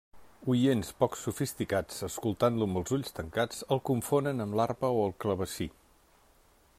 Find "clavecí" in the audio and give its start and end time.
5.25-5.73